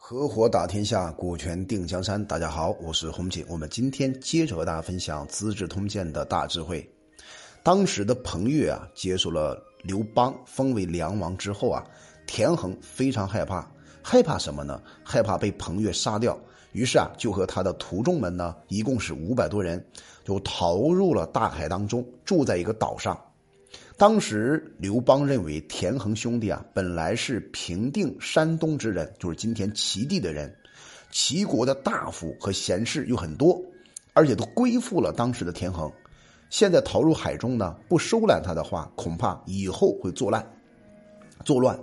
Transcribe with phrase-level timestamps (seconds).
[0.00, 2.24] 合伙打天下，股权定江山。
[2.24, 3.44] 大家好，我是洪锦。
[3.46, 6.88] 我们今天接着和大家分享《资治通鉴》的大智慧。
[7.62, 11.84] 当时的彭越啊，接受了刘邦封为梁王之后啊，
[12.26, 13.68] 田横非常害怕，
[14.00, 14.80] 害怕什么呢？
[15.04, 16.38] 害怕被彭越杀掉。
[16.72, 19.84] 于是啊，就和他的徒众们呢，一共是五百多人，
[20.24, 23.18] 就逃入了大海当中，住在一个岛上。
[23.98, 30.54] 当时刘邦认为田横兄弟啊，本来是平定山东之人，就是今天齐地的人，
[31.10, 33.60] 齐国的大夫和贤士有很多，
[34.12, 35.90] 而且都归附了当时的田横。
[36.48, 40.48] 现在逃入海中呢，不收揽他的话，恐怕以后会作乱。
[41.44, 41.76] 作乱，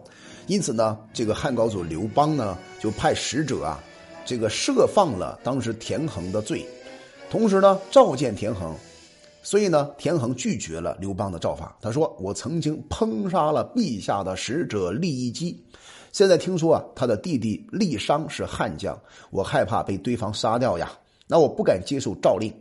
[0.47, 3.83] 因此呢，这个汉高祖刘邦呢，就派使者啊，
[4.23, 6.65] 这个赦放了当时田横的罪，
[7.29, 8.73] 同时呢，召见田横。
[9.45, 11.77] 所以呢，田横拒绝了刘邦的诏法。
[11.79, 15.63] 他说：“我曾经烹杀了陛下的使者利益基，
[16.11, 20.91] 现在听说啊，他的弟弟利商是汉将，我害怕被对方杀掉呀。
[21.27, 22.51] 那我不敢接受诏令，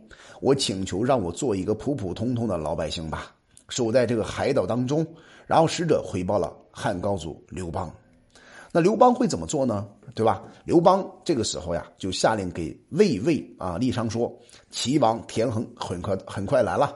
[0.41, 3.33] 我请求让我做一个普普通通的老百姓吧，
[3.67, 5.03] 守在这个海岛当中。”
[5.47, 7.91] 然后使者回报了汉高祖刘邦。
[8.75, 9.87] 那刘邦会怎么做呢？
[10.13, 10.43] 对吧？
[10.65, 14.29] 刘邦这个时候呀，就下令给魏魏啊利商说
[14.69, 16.93] ：“齐王田横很快很快来了，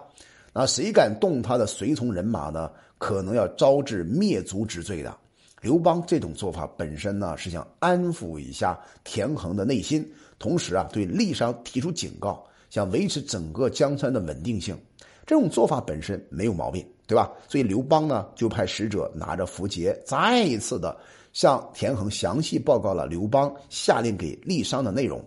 [0.52, 2.70] 那谁敢动他的随从人马呢？
[2.98, 5.18] 可能要招致灭族之罪的。”
[5.64, 10.06] 刘邦这种做法本身呢，是想安抚一下田横的内心，
[10.38, 14.78] 同时啊，对利商提出警告，想维持整个江山的稳定性。
[15.26, 17.32] 这种做法本身没有毛病，对吧？
[17.48, 20.98] 所以刘邦呢，就派使者拿着符节，再一次的。
[21.40, 25.24] 向田横详细报告了刘邦下令给郦商的内容，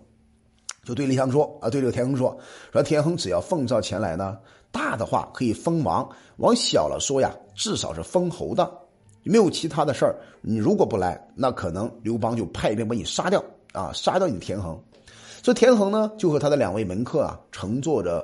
[0.84, 2.38] 就对郦商说啊，对这个田横说，
[2.70, 4.36] 说田横只要奉诏前来呢，
[4.70, 8.70] 大的话可以封王，往小了说呀，至少是封侯的，
[9.22, 10.14] 没有其他的事儿。
[10.42, 14.78] 你如果不来，那可能刘邦就派兵把你杀掉啊，杀掉你田横。
[15.42, 18.22] 所以田横呢，就和他的两位门客啊，乘坐着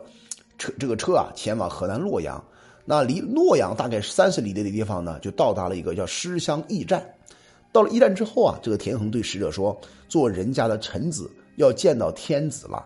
[0.58, 2.44] 车这个车啊，前往河南洛阳。
[2.84, 7.02] 那离洛阳大概三十里地的地方呢，就到达了一个叫师乡驿站。
[7.70, 12.84] 到了一战之后啊，这个田横对使者说：“做人家的臣子要见到天子了，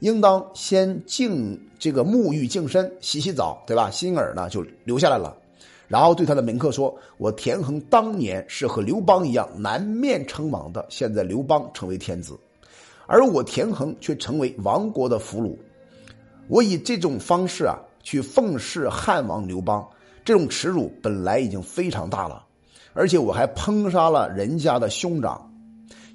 [0.00, 3.88] 应当先净这个沐浴净身，洗洗澡，对吧？
[3.90, 5.36] 心耳呢就留下来了。
[5.86, 12.36] 然后对他的门客说：‘我田横当年是和刘邦一样南面称王的，现在刘邦成为天子，
[13.06, 15.56] 而我田横却成为亡国的俘虏。
[16.48, 19.86] 我以这种方式啊去奉侍汉王刘邦，
[20.24, 22.42] 这种耻辱本来已经非常大了。’”
[22.96, 25.52] 而且我还烹杀了人家的兄长，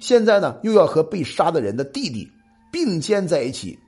[0.00, 2.28] 现在呢又要和被杀的人的弟弟
[2.72, 3.78] 并肩在一起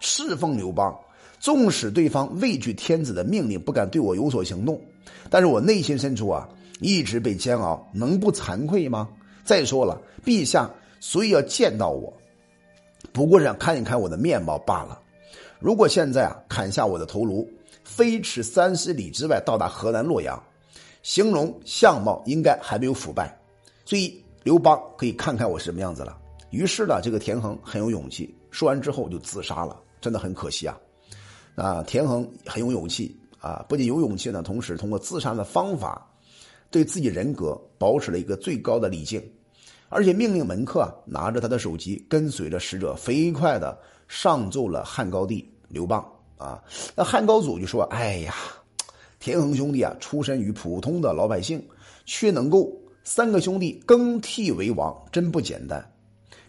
[0.00, 0.96] 侍奉刘邦。
[1.38, 4.80] 纵使对方畏惧天子的命令，不敢对我有所行动，
[5.28, 6.48] 但是我内心深处啊
[6.80, 9.06] 一直被煎熬，能不惭愧吗？
[9.44, 10.68] 再说了，陛下
[10.98, 12.10] 所以要见到我，
[13.12, 14.98] 不过是想看一看我的面貌罢了。
[15.60, 17.46] 如果现在啊砍下我的头颅，
[17.84, 20.42] 飞驰三十里之外到达河南洛阳。
[21.06, 23.32] 形容相貌应该还没有腐败，
[23.84, 26.18] 所以刘邦可以看看我什么样子了。
[26.50, 30.76] 于是呢，这个田横很有勇气，说完之后就自杀了，真的很可惜啊！
[31.54, 36.10] 啊，田横很有勇气啊，不仅有勇气呢，同时通过自杀的方法，
[36.72, 39.22] 对自己人格保持了一个最高的礼敬，
[39.88, 43.78] 而且命令门客拿着他的手机，跟随着使者飞快的
[44.08, 46.04] 上奏了汉高帝刘邦
[46.36, 46.60] 啊。
[46.96, 48.34] 那汉高祖就说：“哎呀。”
[49.18, 51.62] 田横兄弟啊，出身于普通的老百姓，
[52.04, 52.70] 却能够
[53.02, 55.84] 三个兄弟更替为王，真不简单。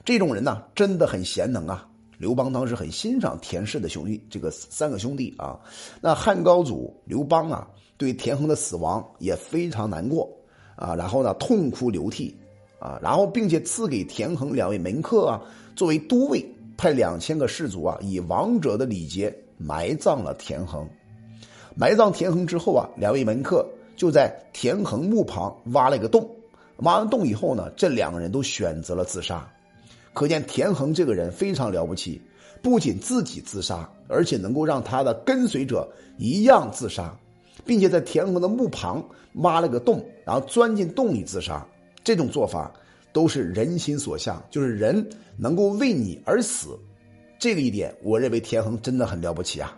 [0.04, 1.88] 这种人呢，真的很贤能啊。
[2.18, 5.60] 刘邦当时很欣赏田氏的兄弟，这个三个兄弟啊。
[6.02, 10.28] 那汉高祖刘邦啊，对田横的死亡也非常难过
[10.76, 12.36] 啊，然后呢，痛哭流涕
[12.80, 15.42] 啊，然后并且赐给田横两位门客啊，
[15.76, 16.44] 作为都尉，
[16.76, 20.90] 派两千个士卒啊，以王者的礼节埋葬了田横。
[21.80, 23.64] 埋葬田横之后啊，两位门客
[23.96, 26.28] 就在田横墓旁挖了一个洞。
[26.78, 29.48] 挖完洞以后呢，这两个人都选择了自杀。
[30.14, 32.20] 可见田横这个人非常了不起，
[32.64, 35.88] 不仅自己自杀，而且能够让他的跟随者
[36.18, 37.16] 一样自杀，
[37.64, 39.04] 并且在田横的墓旁
[39.36, 41.64] 挖了个洞，然后钻进洞里自杀。
[42.04, 42.72] 这种做法
[43.14, 45.08] 都是人心所向，就是人
[45.38, 46.78] 能够为你而死。
[47.38, 49.78] 这个一点，我认为田横真的很了不起啊。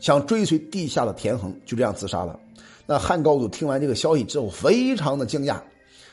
[0.00, 2.38] 想追随地下的田横就这样自杀了。
[2.86, 5.60] 那汉高祖听完这个消息之后，非常的惊讶，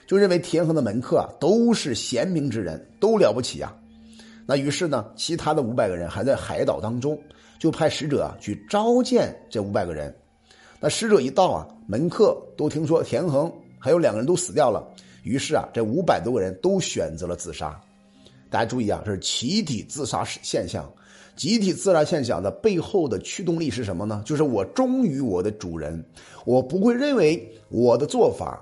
[0.05, 3.73] 就认为田横的门客啊都是贤明之人，都了不起呀。
[4.45, 7.19] 那于是呢，其他的五百个人还在海岛当中，
[7.57, 10.15] 就派使者啊去召见这五百个人。
[10.79, 14.87] 那使者一到啊，门客都听说田横还有两个人都死掉了，
[15.23, 17.77] 于是啊，这五百多个人都选择了自杀。
[18.49, 20.87] 大家注意啊，这是集体自杀现象。
[21.37, 24.21] 集体自然现象的背后的驱动力是什么呢？
[24.25, 26.03] 就是我忠于我的主人，
[26.45, 28.59] 我不会认为我的做法，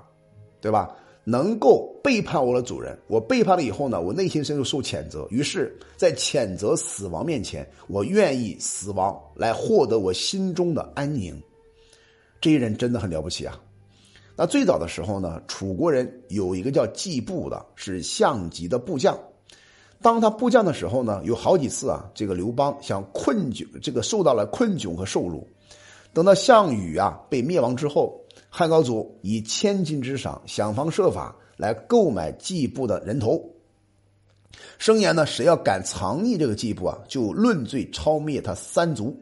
[0.60, 0.94] 对吧？
[1.24, 5.26] 能够背叛我的主人，我背叛了以后呢，我内心深处受谴责。
[5.28, 11.36] 于是，在谴责死亡面前，我愿意死亡来获得我心中的安宁。
[12.40, 13.60] 这些人真的很了不起啊！
[14.36, 19.18] 那最早的时候呢，楚国人有一个叫季布的，是项籍的部将。
[20.02, 25.46] 当他部将的时候呢，有好几次啊，这个刘邦想困窘，这个受到了困窘和受辱。
[26.12, 33.42] 等到项羽啊被灭亡之后，汉高祖以千金之赏，想方设法来购买季布的人头，
[34.78, 39.14] 声言呢，谁要敢藏匿这个季布啊，就论罪抄灭他三族。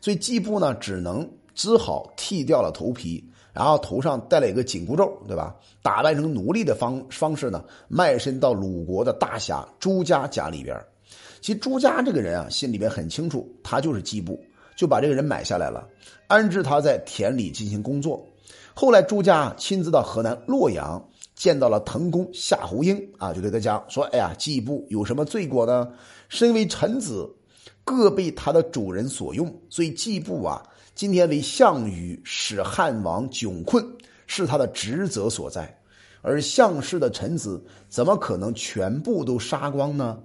[0.00, 3.24] 所以季布呢，只能只好剃掉了头皮。
[3.56, 5.56] 然后头上戴了一个紧箍咒，对吧？
[5.80, 10.78] 打扮成奴隶的方方式呢，卖身到鲁国的大侠朱家家里边。
[11.40, 14.38] 其实朱家这个人啊，心里边很清楚，他就是季布，
[14.76, 15.88] 就把这个人买下来了，
[16.26, 18.22] 安置他在田里进行工作。
[18.74, 21.02] 后来朱家亲自到河南洛阳，
[21.34, 25.90] 见到了滕公夏侯婴啊，就对他讲说：“哎呀，季布有什么罪过呢？
[26.28, 27.26] 身为臣子，
[27.84, 30.62] 各被他的主人所用，所以季布啊。”
[30.96, 33.86] 今天为项羽使汉王窘困，
[34.26, 35.78] 是他的职责所在。
[36.22, 40.18] 而项氏的臣子怎么可能全部都杀光呢？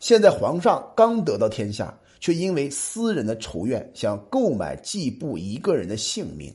[0.00, 6.50] 现在皇上刚得到天下，却因为私人的仇怨，想购买季布一个人的性命，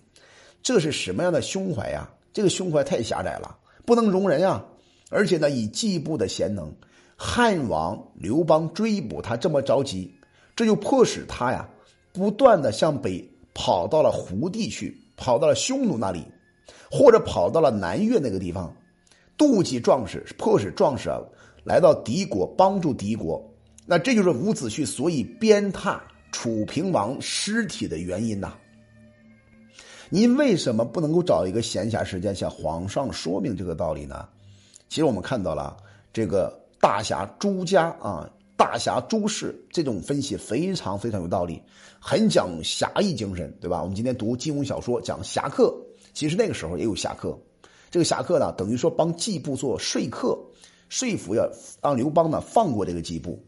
[0.63, 2.09] 这是什么样的胸怀呀？
[2.33, 3.55] 这个胸怀太狭窄了，
[3.85, 4.65] 不能容人呀！
[5.11, 6.73] 而且呢，以季布的贤能，
[7.15, 10.11] 汉王刘邦追捕他这么着急，
[10.55, 11.69] 这就迫使他呀，
[12.11, 13.31] 不断的向北。
[13.53, 16.25] 跑到了胡地去，跑到了匈奴那里，
[16.89, 18.75] 或者跑到了南越那个地方，
[19.38, 21.19] 妒忌壮士，迫使壮士啊
[21.63, 23.44] 来到敌国帮助敌国。
[23.86, 26.00] 那这就是伍子胥所以鞭挞
[26.31, 28.53] 楚平王尸体的原因呐。
[30.09, 34.27] 您为什么不能够找一个闲暇时间向皇上说明这个道理呢？
[34.89, 35.75] 其实我们看到了
[36.13, 38.30] 这个大侠朱家啊。
[38.61, 41.59] 大侠朱氏这种分析非常非常有道理，
[41.99, 43.81] 很讲侠义精神，对吧？
[43.81, 45.75] 我们今天读金庸小说讲侠客，
[46.13, 47.35] 其实那个时候也有侠客。
[47.89, 50.37] 这个侠客呢，等于说帮季布做说客，
[50.89, 51.49] 说服要
[51.81, 53.43] 让刘邦呢放过这个季布。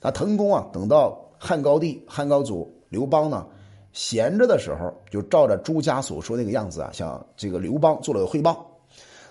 [0.00, 3.46] 那滕公啊，等到汉高帝、汉高祖刘邦呢
[3.92, 8.76] 闲着的时候，就照着朱家所说那个样子啊，向这个刘邦做了个汇报。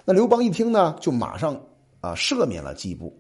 [0.05, 1.61] 那刘邦一听呢，就马上
[1.99, 3.13] 啊赦免了季布，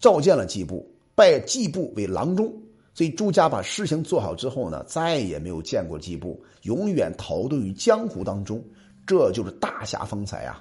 [0.00, 0.90] 召见了季布。
[1.14, 2.52] 拜季布为郎中，
[2.92, 8.62] 所以朱家把事情做好之后呢，再也没有见过季布，永远逃遁于江湖当中，
[9.06, 10.60] 这就是大侠风采啊！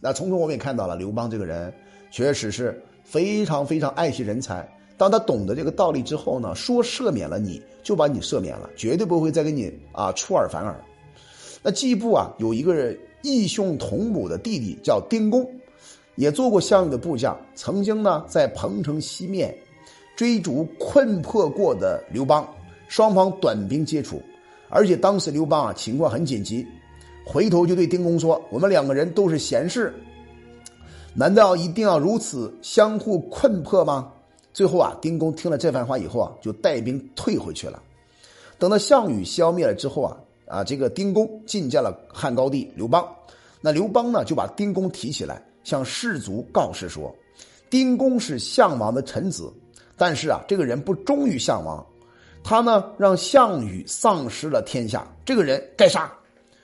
[0.00, 1.74] 那从中我们也看到了刘邦这个人
[2.12, 4.68] 确实是非常非常爱惜人才。
[4.96, 10.80] 当他懂得这个道理之后呢，说赦免了你就把你赦免了，绝对不会再给你啊出尔反尔。
[11.60, 15.44] 那季布啊，有一个异兄同母的弟弟叫丁公，
[16.14, 19.56] 也做过项羽的部将，曾经呢在彭城西面。
[20.18, 22.44] 追逐困迫过的刘邦，
[22.88, 24.20] 双方短兵接触，
[24.68, 26.66] 而且当时刘邦啊情况很紧急，
[27.24, 29.94] 回头就对丁公说：“我们两个人都是贤士，
[31.14, 34.10] 难道一定要如此相互困迫吗？”
[34.52, 37.80] 最后啊，丁公听了这番话以后啊，就带兵退回去了。
[38.58, 40.16] 等到项羽消灭了之后啊，
[40.48, 43.08] 啊，这个丁公觐见了汉高帝刘邦，
[43.60, 47.14] 那刘邦呢就把丁公提起来，向士卒告示说
[47.70, 49.48] ：“丁公是项王的臣子。”
[49.98, 51.84] 但是啊，这个人不忠于项王，
[52.42, 56.10] 他呢让项羽丧失了天下，这个人该杀。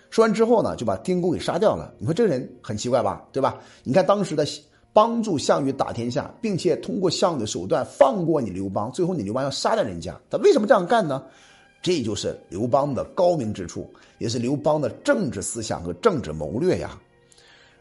[0.08, 1.92] 说完之后呢，就把丁公给杀掉了。
[1.98, 3.22] 你说这个人很奇怪吧？
[3.32, 3.58] 对吧？
[3.82, 4.46] 你看当时的
[4.92, 11.20] 帮助项羽打天下，并且通过项羽的手段放过你刘邦，最后你刘邦要杀掉人家，他为什么这样干呢？
[11.82, 16.96] 这就是刘邦的高明之处，也是刘邦的政治思想和政治谋略呀。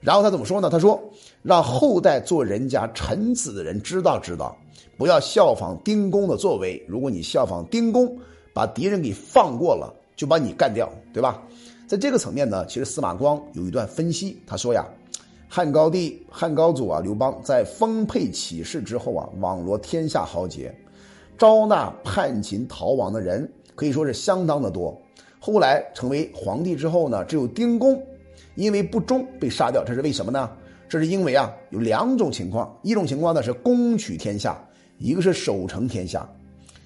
[0.01, 0.69] 然后他怎么说呢？
[0.69, 1.01] 他说
[1.41, 4.57] ：“让后代做人家臣子的人知道知道。”
[4.97, 6.83] 不要效仿丁公的作为。
[6.87, 8.17] 如果你效仿丁公，
[8.53, 11.41] 把敌人给放过了，就把你干掉，对吧？
[11.87, 14.85] 在这个层面呢，其实司马光有一段分析，他说呀，
[15.49, 20.73] 汉高帝、汉高祖啊，刘邦在丰沛起事之后啊，网罗天下豪杰，
[21.37, 24.95] 招纳叛秦逃亡的人可以说是相当的多。
[25.39, 28.01] 后来成为皇帝之后呢，只有丁公
[28.55, 30.49] 因为不忠被杀掉，这是为什么呢？
[30.87, 34.63] 这是因为啊，有两种情况，一种情况呢是攻取天下。
[34.97, 36.27] 一个是守城天下，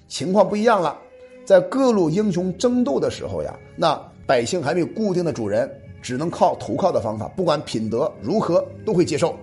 [0.08, 0.96] 情况不一样了。
[1.44, 5.70] 在各路英雄争斗的时候呀，那百姓还没有固定的主人，
[6.02, 9.34] 只能靠投靠的方法，不管品德如何都会接受。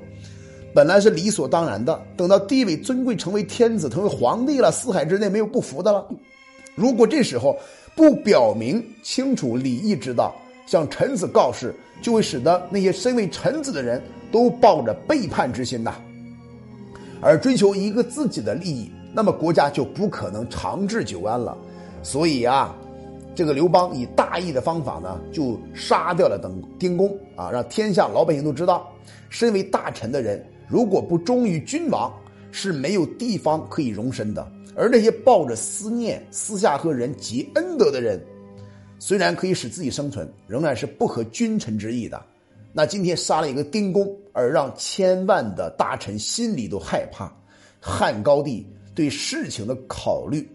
[0.74, 2.00] 本来是理所当然的。
[2.18, 6.06] 等到地位尊贵，成为天子，成为皇帝了，四海之内没有不服的了。
[6.76, 7.58] 如果这时候
[7.96, 10.36] 不表明清楚礼义之道，
[10.68, 15.96] 向臣子告示，就会使得那些身为臣子的人都抱着背叛之心呐，
[17.26, 21.58] 而追求一个自己的利益，那么国家就不可能长治久安了。
[22.04, 22.74] 所以啊。
[23.38, 28.90] 这个刘邦以大义的方法呢，就杀掉了等丁公啊，让天下老百姓都知道，
[29.30, 32.10] 身为大臣的人如果不忠于君王，
[32.50, 34.50] 是没有地方可以容身的。
[34.74, 38.24] 而那些抱着思念、私下和人结恩德的人，
[39.00, 42.18] 虽然可以使自己生存，仍然是不合君臣之意的。
[42.78, 47.34] 那今天杀了一个丁公，而让千万的大臣心里都害怕，
[47.80, 50.46] 汉高帝对事情的考虑，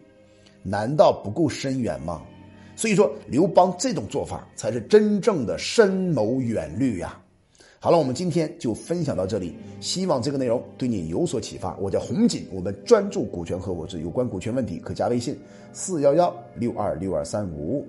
[0.63, 2.21] 难道不够深远吗？
[2.77, 7.19] 所以说，刘邦这种做法才是真正的深谋远虑呀。
[7.79, 11.75] 好了，我们今天就分享到这里，希望这个内容对你有所启发。
[11.79, 15.39] 我叫洪锦，我们专注股权合伙制，有关股权问题可加微信
[15.73, 17.89] 四幺幺六二六二三五。